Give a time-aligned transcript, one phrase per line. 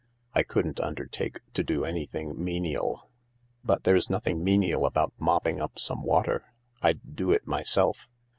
[0.33, 3.07] I couldn't undertake to do anything menial."
[3.63, 6.45] "But there's nothing menial about mopping up some water.
[6.81, 8.09] I'd do it myself."